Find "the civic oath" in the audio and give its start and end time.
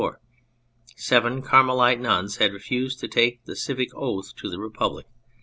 3.45-4.35